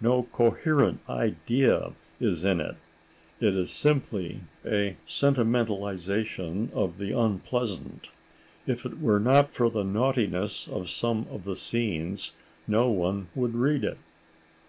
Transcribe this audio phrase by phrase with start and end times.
[0.00, 2.74] No coherent idea is in it;
[3.38, 8.10] it is simply a sentimentalization of the unpleasant;
[8.66, 12.32] if it were not for the naughtiness of some of the scenes
[12.66, 13.98] no one would read it.